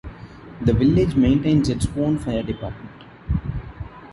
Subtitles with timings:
[0.61, 2.89] The village maintains its own fire department.